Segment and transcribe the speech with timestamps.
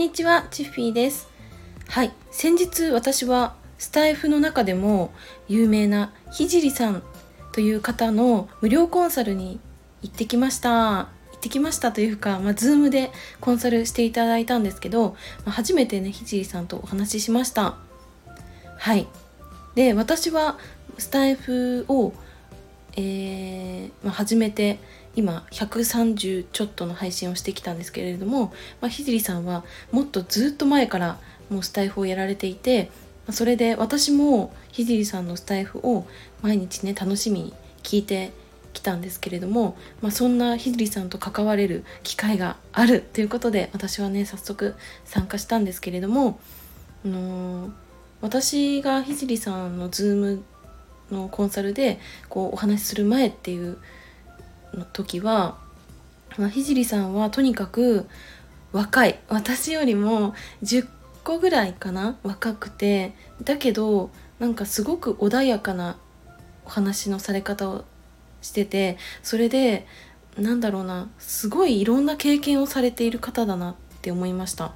[0.00, 1.28] にちは、チッフィーです。
[1.86, 5.12] はい、先日私はスタエフの中でも
[5.46, 7.02] 有名なひじりさん
[7.52, 9.60] という方の無料コンサルに
[10.00, 10.70] 行ってきました。
[10.70, 13.10] 行ってきましたというか、まあ、ズームで
[13.42, 17.76] コンサルしていただいたんですけど、まあ、初めてね、ひじりさんとお話ししました。
[18.78, 19.06] はい。
[19.74, 20.58] で、私は
[20.96, 22.14] スタエフを、
[22.96, 24.78] えーまあ、始めて
[25.16, 32.90] 今130ちょっとの配信をしてきたんですけれども、まあ、ひじりさんはもっとずっと前からもうスタイフをやられていて
[33.30, 36.06] それで私もひじりさんのスタイフを
[36.42, 38.32] 毎日ね楽しみに聞いて
[38.72, 46.38] きたんですけれども、まあ、そんなひじりさんと関われる機会があるということで私はね早速参加したんですけれども、
[47.04, 47.72] あのー
[48.20, 50.44] 私がひじりさんのズーム
[51.10, 53.78] のコンサルでこうお話しする前っていう
[54.74, 55.58] の時は、
[56.38, 58.06] まあ、ひじりさんはとにかく
[58.72, 59.18] 若い。
[59.28, 60.86] 私よりも10
[61.24, 62.16] 個ぐらいかな？
[62.22, 63.14] 若くて。
[63.42, 65.96] だけどなんかすごく穏やかな
[66.64, 67.84] お話のされ方を
[68.42, 69.86] しててそれで
[70.38, 74.72] なんだろうなすごいいろんな経験をされている方だなって思いました。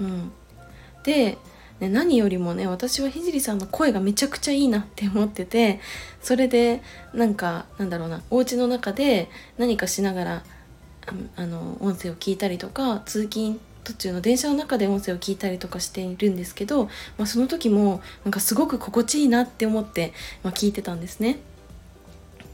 [0.00, 0.32] うん、
[1.02, 1.38] で
[1.80, 5.80] ね、何よりもね私はひじりさんの声がめちゃくちゃいいなって思ってて
[6.22, 10.44] それでなんかなんだろうなお家の中で何かしながら
[11.36, 16.84] あの音声を聞いたりとか通勤途中の電車の中で音声を聞いたりとかしているんですけど、
[17.18, 21.38] まあ、その時もなんかすごく心地いいなって思って、まあ、聞いてたんですね。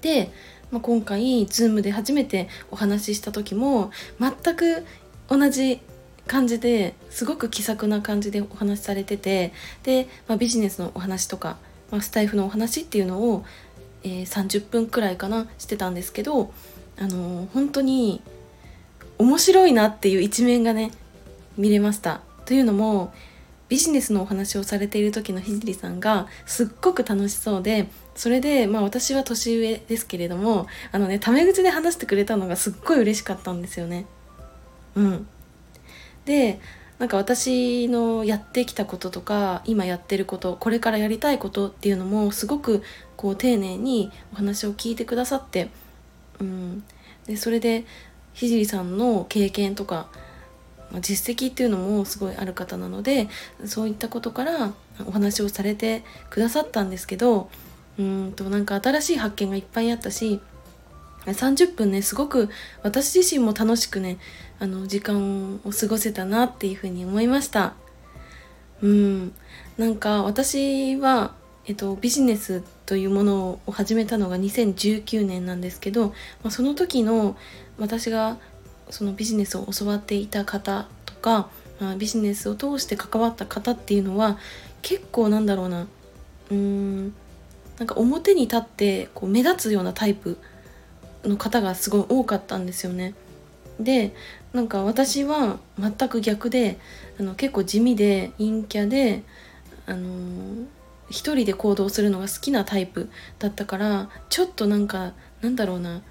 [0.00, 0.30] で、
[0.70, 4.86] まあ、今回 Zoom で初めてお話しした時も全く
[5.28, 5.80] 同じ
[6.28, 11.56] 感じですごく気さくな感じでお話しされててで、まあ、ビジネスのお話とか、
[11.90, 13.44] まあ、スタイフのお話っていうのを、
[14.04, 16.52] えー30分くらいかなしてたんですけど、
[16.98, 18.22] あのー本当に
[19.18, 20.92] 面白いなっていう一面がね
[21.56, 22.20] 見れました。
[22.44, 23.12] というのも
[23.68, 34.06] ビジネスのお話をされている時のひじりさんがすっごく楽しそうでそれで、まあ、私は年上ですけれどもあのねタメ口で話してくれたのがすっごい嬉しかったんですよね。
[34.94, 35.26] うん、
[36.28, 36.60] で
[36.98, 42.82] なんか私のやってきたこととか今やってることこれからやりたいことっていうのもすごく
[43.16, 45.70] こう丁寧にお話を聞いてくださって、
[46.38, 46.84] うん、
[47.24, 47.86] でそれで
[48.34, 50.10] ひじりさんの経験とか
[51.00, 53.28] 実績っていうのもすごいある方なので
[53.64, 54.72] そういったことから
[55.06, 57.48] お話をされてくださったんですけど
[57.98, 60.40] うんとなんか新しい発見がいっぱいあったし
[61.32, 62.48] 30分ねすごく
[62.82, 64.18] 私自身も楽しくね
[64.58, 67.74] あの時間を過ごせたなっていうふうに思いました。
[68.82, 69.32] うん。
[69.76, 71.34] なんか私は、
[71.66, 77.36] えっと、ビジネスというものを始めたのが2019年なんですけど、まあ、その時の
[77.78, 78.38] 私が
[78.90, 81.50] そのビジネスを教わっていた方とか、
[81.80, 84.38] まあ、ビジネスを通して関わった方っていうのは
[84.82, 85.86] 結構なんだろうな。
[86.50, 87.14] うーん。
[87.78, 90.38] なんか表に立ってこう目立つようなタイプ
[91.24, 93.14] の方がすごい多かったんですよね。
[93.80, 94.14] で
[94.52, 96.78] なんか私は全く逆で
[97.20, 99.22] あの結構地味で陰キャで、
[99.86, 100.66] あのー
[101.10, 103.08] 一人で行動するのが好きなタイプ
[103.38, 106.02] だったからちょっとなんかなんだろうな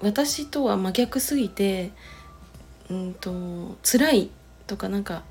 [0.00, 1.90] 私とは真逆すぎて
[2.90, 4.30] うんと辛い
[4.66, 5.22] とかなんか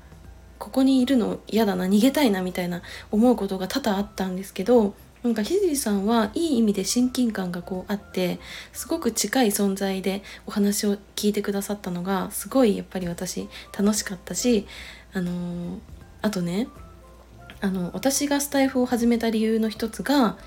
[0.58, 8.40] ここにいるの嫌だな逃げたいなみたいな思うことが多々あったんですけどなんかひじりさんはいい意味で親近感がこうあって
[8.72, 14.66] すごく近い存在でお話を聞いてくださったのがすごいやっぱり私楽しかったし
[15.12, 15.78] あのー
[16.22, 16.68] あとね
[17.60, 20.38] あの私がスタイフを始めた理由の一つが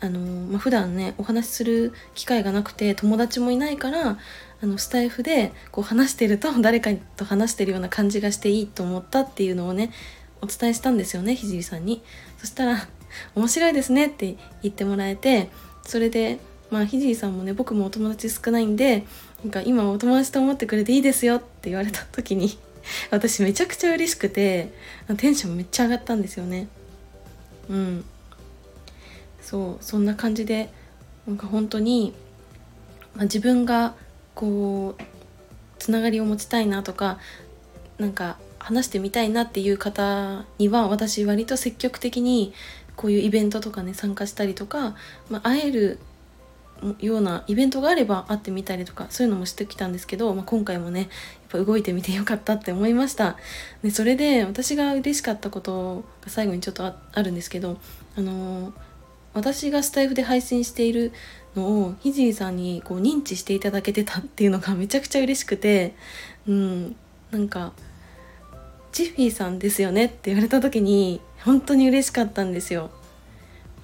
[0.00, 4.18] あの、まあ、普段ねお話しする機会がなくて友達もいないから
[4.62, 9.92] あのスタイフでこう話してると 誰かと話してるような感じがしていいと思ったっていうのをね
[10.40, 12.02] お伝えしたんですよねひじりさんに。
[12.38, 12.88] そしたら
[13.34, 15.50] 「面白いですね」って言ってもらえて
[15.86, 16.38] それで
[16.70, 19.04] まあひじりさんもね僕もお友達少ないんで
[19.42, 22.58] なんか今お友達と思ってくれていいですよって言われた時に
[23.10, 24.72] 私めちゃくちゃ嬉しくて
[25.16, 26.68] テンションめっちゃ上がったんですよね。
[27.68, 28.04] うん。
[29.40, 30.70] そうそんな感じで
[31.26, 32.14] なんか本当に、
[33.14, 33.94] まあ、自分が
[34.34, 35.02] こう
[35.78, 37.18] つながりを持ちたいなとか
[37.98, 42.54] なんか話してみたいなっていう方には私割と積極的に
[42.96, 44.94] こういうイベントとかね参加したりとか、
[45.30, 45.98] まあ、会える
[47.00, 51.08] ようなイベントがあれば会ってみたりとかそういうのもしてきたんですけど、まあ、今回もねやっ
[51.50, 53.36] ぱ動いてみてよかったって思いました。
[53.82, 57.78] でそれで私が嬉しかったことが最後にちょっとああるんですけど
[58.16, 58.72] あのー
[59.34, 61.12] 私がスタイフで配信している
[61.56, 65.94] のをひじりさんにこう認知していただけてたっていうのがめちゃくちゃ嬉しくて
[66.46, 66.96] うん
[67.30, 67.72] なんか
[68.92, 72.90] ジッフィーさんですよねって言われた時に本当に嬉しかったんですよ。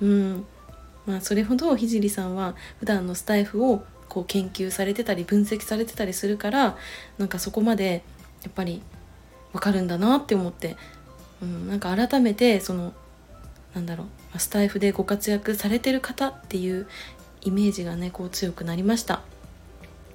[0.00, 0.46] うん。
[1.06, 6.76] まあ、それほど聖さんは普段のスタイフをこう研究されてたり分析されてたりするから
[7.16, 8.02] なんかそこまで
[8.42, 8.82] やっぱり
[9.52, 10.76] 分かるんだなって思って、
[11.42, 12.92] うん、なんか改めてその
[13.74, 14.38] なんだろう。
[14.38, 16.86] スタイフでご活躍されてる方っていう
[17.40, 19.22] イメージがねこう強くなりました。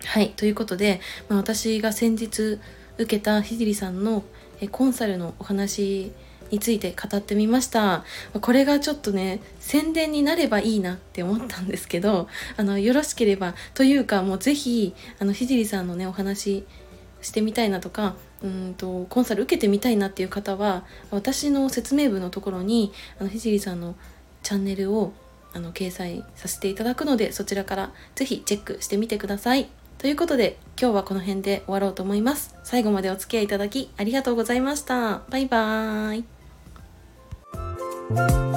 [0.05, 0.29] はい。
[0.31, 2.59] ということで、まあ、私が先日
[2.97, 4.23] 受けた聖さんの
[4.67, 6.11] コンサルのお話
[6.53, 8.03] について語ってみました
[8.39, 12.27] これがちょっとね宣伝になればいいなって思ったんですけど
[12.57, 16.63] あのよろしければというかもう是非あの聖さんのねお話
[17.21, 23.95] してみたいなとかうんとコンサル受けてみたいなっていう方は私の説明文のところにあの聖さんの
[24.43, 25.13] チャンネルを
[25.53, 29.69] あの掲載させていただくのでそちらから是非チェックしてみてください。
[29.97, 32.55] ということで今日はこの辺で終わろうと思います。
[32.63, 35.21] 最後までお付き合いいただきありがとうございました。
[35.29, 36.19] バイバー
[38.49, 38.52] イ。